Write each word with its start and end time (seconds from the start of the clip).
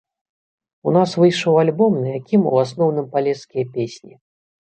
У 0.91 0.93
нас 0.95 1.09
выйшаў 1.23 1.59
альбом 1.65 1.99
на 2.05 2.09
якім 2.19 2.41
у 2.53 2.55
асноўным 2.63 3.05
палескія 3.17 3.65
песні. 3.77 4.13